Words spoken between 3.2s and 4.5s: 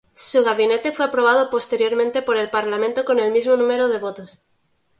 mismo número de votos.